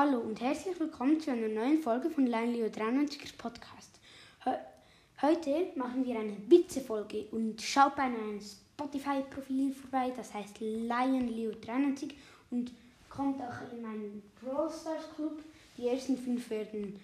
[0.00, 3.98] Hallo und herzlich willkommen zu einer neuen Folge von Lionleo 93 Podcast.
[4.44, 4.50] He
[5.20, 12.14] heute machen wir eine Witze-Folge und schaut bei meinem Spotify-Profil vorbei, das heißt Lionleo 93
[12.52, 12.70] und
[13.10, 15.42] kommt auch in meinen Brawl Stars Club.
[15.76, 17.00] Die ersten fünf werden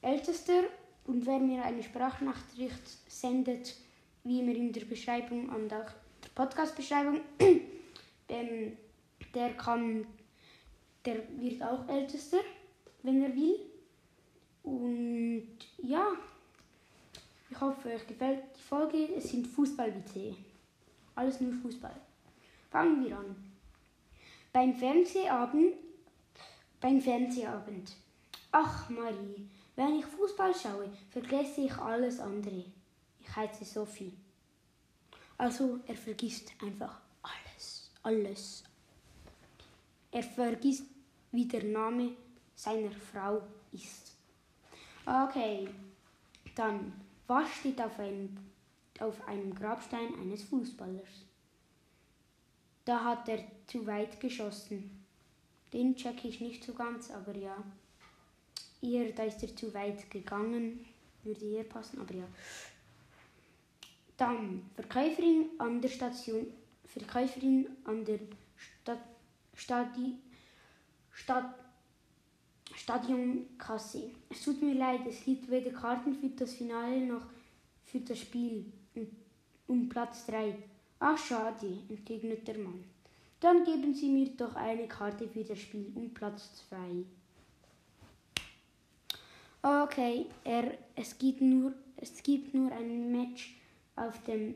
[0.00, 0.62] ältester
[1.08, 3.74] und wer mir eine Sprachnachricht sendet,
[4.22, 5.90] wie immer in der Beschreibung und auch
[6.22, 7.22] der Podcast-Beschreibung,
[9.34, 10.06] der kann
[11.04, 12.40] der wird auch ältester,
[13.02, 13.60] wenn er will.
[14.62, 16.12] Und ja,
[17.50, 19.14] ich hoffe, euch gefällt die Folge.
[19.16, 20.36] Es sind Fußballwitze.
[21.14, 21.94] Alles nur Fußball.
[22.70, 23.36] Fangen wir an.
[24.52, 25.74] Beim Fernsehabend,
[26.80, 27.92] beim Fernsehabend.
[28.52, 32.64] Ach Marie, wenn ich Fußball schaue, vergesse ich alles andere.
[33.20, 34.12] Ich heiße Sophie.
[35.38, 38.64] Also er vergisst einfach alles, alles,
[40.10, 40.86] er vergisst,
[41.32, 42.12] wie der Name
[42.54, 44.16] seiner Frau ist.
[45.06, 45.68] Okay,
[46.54, 46.92] dann,
[47.26, 48.36] was steht auf einem,
[48.98, 51.08] auf einem Grabstein eines Fußballers?
[52.84, 55.04] Da hat er zu weit geschossen.
[55.72, 57.56] Den check ich nicht so ganz, aber ja.
[58.82, 60.84] Eher, da ist er zu weit gegangen.
[61.22, 62.24] Würde eher passen, aber ja.
[64.16, 66.46] Dann, Verkäuferin an der Station,
[66.86, 68.18] Verkäuferin an der
[68.56, 68.79] Stadt
[69.60, 70.16] Stadi
[71.12, 71.54] Stad
[72.74, 74.10] Stadionkasse.
[74.30, 77.26] Es tut mir leid, es gibt weder Karten für das Finale noch
[77.84, 78.72] für das Spiel
[79.66, 80.56] um Platz 3.
[80.98, 82.84] Ach schade, entgegnet der Mann.
[83.40, 86.76] Dann geben Sie mir doch eine Karte für das Spiel um Platz 2.
[89.62, 93.56] Okay, er, es, gibt nur, es gibt nur ein Match
[93.96, 94.54] auf dem,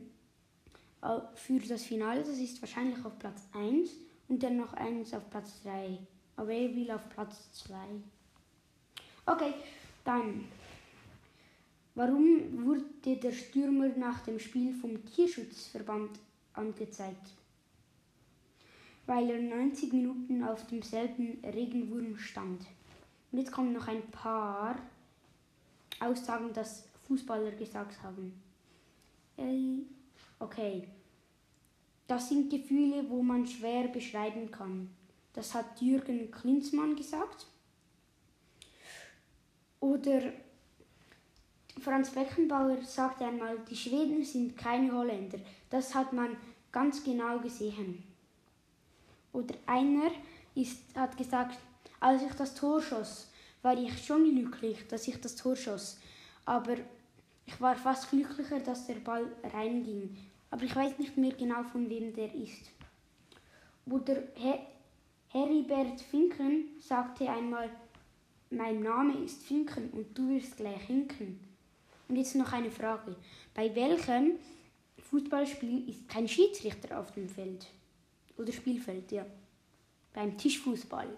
[1.35, 3.91] für das Finale, das ist wahrscheinlich auf Platz 1
[4.29, 5.99] und dann noch eins auf Platz 3.
[6.37, 7.75] Aber er will auf Platz 2.
[9.27, 9.55] Okay,
[10.05, 10.45] dann.
[11.95, 16.19] Warum wurde der Stürmer nach dem Spiel vom Tierschutzverband
[16.55, 17.31] angezeigt?
[19.07, 22.67] Weil er 90 Minuten auf demselben Regenwurm stand.
[23.31, 24.77] Und jetzt kommen noch ein paar
[26.01, 28.43] Aussagen, dass Fußballer gesagt haben.
[30.41, 30.89] Okay.
[32.07, 34.91] Das sind Gefühle, wo man schwer beschreiben kann.
[35.33, 37.47] Das hat Jürgen Klinsmann gesagt.
[39.81, 40.33] Oder
[41.81, 45.39] Franz Beckenbauer sagte einmal, die Schweden sind keine Holländer.
[45.71, 46.37] Das hat man
[46.71, 48.03] ganz genau gesehen.
[49.33, 50.11] Oder einer
[50.55, 51.59] ist, hat gesagt,
[52.01, 53.31] als ich das Tor schoss,
[53.63, 55.99] war ich schon glücklich, dass ich das Tor schoss.
[56.45, 56.77] Aber
[57.47, 60.17] ich war fast glücklicher, dass der Ball reinging
[60.55, 62.71] aber ich weiß nicht mehr genau von wem der ist.
[63.87, 64.23] Oder
[65.27, 67.69] Heribert Finken sagte einmal,
[68.51, 71.41] mein Name ist Finken und du wirst gleich hinken.
[72.09, 73.17] Und jetzt noch eine Frage.
[73.53, 74.39] Bei welchem
[75.11, 77.67] Fußballspiel ist kein Schiedsrichter auf dem Feld?
[78.39, 79.27] Oder Spielfeld, ja.
[80.13, 81.09] Beim Tischfußball.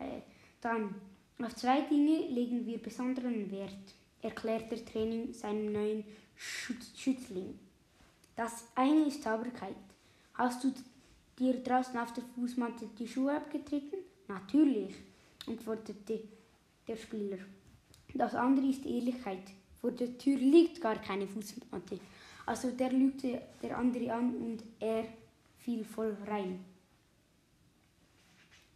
[0.00, 0.22] Äh,
[0.60, 0.96] dann,
[1.40, 6.04] auf zwei Dinge legen wir besonderen Wert, erklärt der Training seinem neuen
[6.36, 7.58] Schützling.
[8.36, 9.74] Das eine ist Sauberkeit.
[10.34, 10.72] Hast du
[11.38, 13.98] dir draußen auf der Fußmatte die Schuhe abgetreten?
[14.28, 14.94] Natürlich,
[15.46, 16.22] antwortete
[16.86, 17.38] der Spieler.
[18.14, 19.42] Das andere ist Ehrlichkeit.
[19.80, 21.98] Vor der Tür liegt gar keine Fußmatte.
[22.46, 25.04] Also der lügte der andere an und er
[25.58, 26.64] fiel voll rein.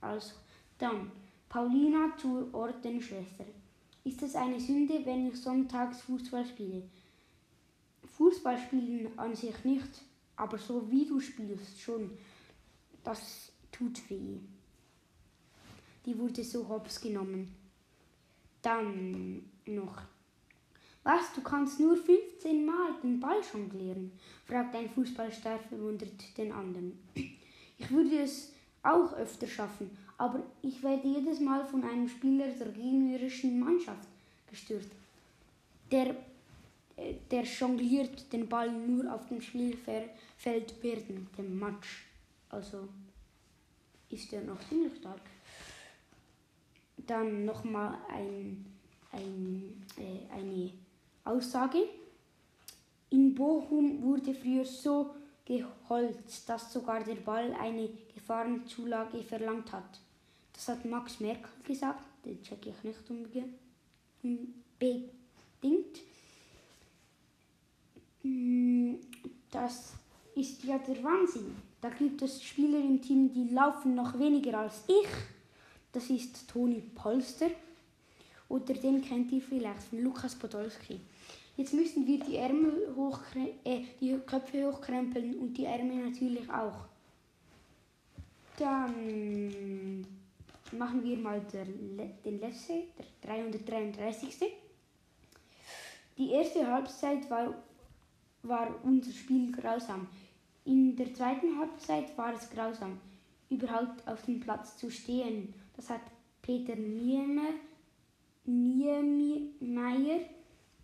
[0.00, 0.34] Also,
[0.78, 1.10] dann,
[1.48, 3.44] Paulina zur Ordensschwester.
[4.05, 6.83] Ist es eine Sünde, wenn ich sonntags Fußball spiele?
[8.05, 10.03] Fußball spielen an sich nicht,
[10.37, 12.11] aber so wie du spielst schon,
[13.05, 14.39] das tut weh.
[16.05, 17.55] Die wurde so hops genommen.
[18.61, 20.03] Dann noch.
[21.05, 24.13] Was, du kannst nur 15 Mal den Ball jonglieren?
[24.47, 26.99] fragt ein Fußballstar verwundert den anderen.
[27.15, 28.52] Ich würde es
[28.83, 34.09] auch öfter schaffen, aber ich werde jedes Mal von einem Spieler der gegnerischen Mannschaft
[34.51, 34.89] gestört.
[35.91, 36.17] Der
[37.31, 40.11] der jongliert den Ball nur auf dem Spielfeld
[40.45, 42.07] während dem Match.
[42.51, 42.89] Also
[44.11, 45.21] ist er noch ziemlich stark.
[47.07, 48.65] Dann nochmal ein,
[49.11, 50.71] ein, äh, eine
[51.25, 51.89] Aussage.
[53.11, 60.00] In Bochum wurde früher so geholzt, dass sogar der Ball eine Gefahrenzulage verlangt hat.
[60.53, 63.59] Das hat Max Merkel gesagt, den checke ich nicht unbedingt.
[68.22, 68.94] Mm,
[69.50, 69.94] dass
[70.34, 71.56] ist ja der Wahnsinn.
[71.80, 75.09] Da gibt es Spieler im Team, die laufen noch weniger als ich.
[75.92, 77.50] Das ist Toni Polster.
[78.48, 81.00] Oder den kennt ihr vielleicht von Lukas Podolski.
[81.57, 82.95] Jetzt müssen wir die Ärmel
[83.65, 86.87] äh, die Köpfe hochkrempeln und die Ärmel natürlich auch.
[88.57, 90.07] Dann
[90.72, 94.53] machen wir mal den letzten, der 333.
[96.16, 97.55] Die erste Halbzeit war,
[98.43, 100.09] war unser Spiel grausam.
[100.65, 103.01] In der zweiten Halbzeit war es grausam,
[103.51, 105.53] überhaupt auf dem Platz zu stehen.
[105.77, 106.03] Das hat
[106.41, 107.53] Peter Niemeyer,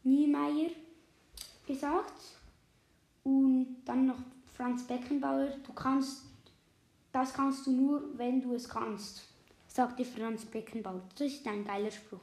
[0.03, 0.71] Niemeyer,
[1.67, 2.21] gesagt.
[3.25, 4.19] Und dann noch
[4.56, 6.23] Franz Beckenbauer, du kannst,
[7.12, 9.29] das kannst du nur, wenn du es kannst,
[9.69, 11.03] sagte Franz Beckenbauer.
[11.17, 12.21] Das ist ein geiler Spruch.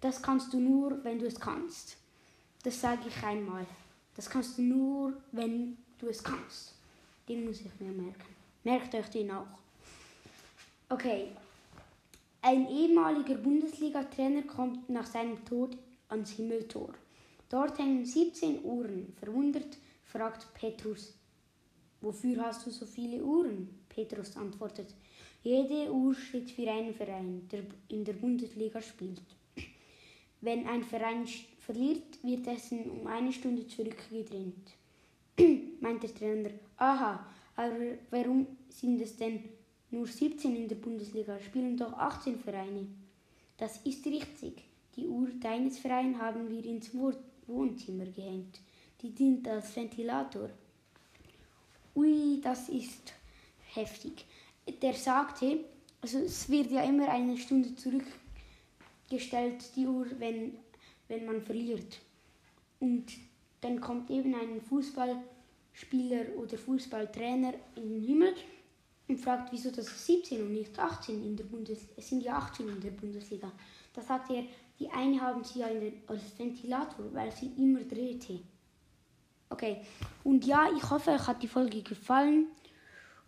[0.00, 1.96] Das kannst du nur, wenn du es kannst.
[2.62, 3.66] Das sage ich einmal.
[4.14, 6.74] Das kannst du nur, wenn du es kannst.
[7.28, 8.34] Den muss ich mir merken.
[8.62, 9.46] Merkt euch den auch.
[10.88, 11.28] Okay.
[12.40, 15.76] Ein ehemaliger Bundesliga-Trainer kommt nach seinem Tod
[16.14, 16.94] ans Himmeltor.
[17.48, 19.12] Dort hängen 17 Uhren.
[19.20, 21.14] Verwundert fragt Petrus,
[22.00, 23.68] wofür hast du so viele Uhren?
[23.88, 24.94] Petrus antwortet,
[25.42, 29.22] jede Uhr steht für einen Verein, der in der Bundesliga spielt.
[30.40, 31.26] Wenn ein Verein
[31.58, 34.66] verliert, wird dessen um eine Stunde zurückgedreht.
[35.80, 36.50] meint der Trainer.
[36.76, 37.26] Aha,
[37.56, 39.44] aber warum sind es denn
[39.90, 41.38] nur 17 in der Bundesliga?
[41.40, 42.86] Spielen doch 18 Vereine.
[43.56, 44.73] Das ist richtig.
[44.96, 46.90] Die Uhr deines Vereins haben wir ins
[47.46, 48.60] Wohnzimmer gehängt.
[49.02, 50.50] Die dient als Ventilator.
[51.96, 53.12] Ui, das ist
[53.74, 54.24] heftig.
[54.80, 55.64] Der sagte,
[56.00, 60.56] also es wird ja immer eine Stunde zurückgestellt, die Uhr, wenn,
[61.08, 62.00] wenn man verliert.
[62.80, 63.12] Und
[63.60, 68.34] dann kommt eben ein Fußballspieler oder Fußballtrainer in den Himmel
[69.08, 71.92] und fragt, wieso das 17 und nicht 18 in der Bundesliga.
[71.96, 73.52] Es sind ja 18 in der Bundesliga.
[73.92, 74.44] Da sagt er,
[74.78, 75.68] die eine haben sie ja
[76.06, 78.40] als Ventilator, weil sie immer drehte.
[79.48, 79.82] Okay,
[80.24, 82.46] und ja, ich hoffe, euch hat die Folge gefallen.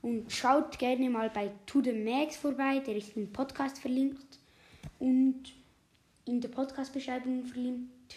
[0.03, 4.39] Und schaut gerne mal bei To The Max vorbei, der ist im Podcast verlinkt.
[4.99, 5.53] Und
[6.25, 8.17] in der Podcast-Beschreibung verlinkt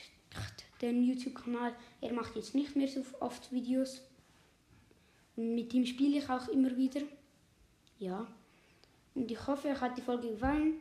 [0.81, 1.74] den YouTube-Kanal.
[2.02, 4.02] Er macht jetzt nicht mehr so oft Videos.
[5.36, 7.02] Und mit ihm spiele ich auch immer wieder.
[7.98, 8.28] Ja.
[9.16, 10.76] Und ich hoffe, euch hat die Folge gefallen.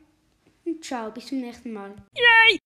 [0.68, 1.94] Und ciao, bis zum nächsten Mal.
[2.14, 2.60] Yay!